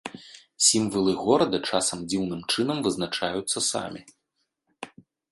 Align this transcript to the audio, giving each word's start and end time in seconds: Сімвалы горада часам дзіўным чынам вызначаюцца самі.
Сімвалы 0.67 1.11
горада 1.25 1.59
часам 1.69 1.99
дзіўным 2.13 2.41
чынам 2.55 2.77
вызначаюцца 2.87 3.63
самі. 3.69 4.01